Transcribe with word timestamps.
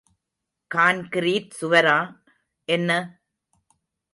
Concrete 0.71 1.51
சுவரா?— 1.59 1.97
என்ன? 2.75 2.99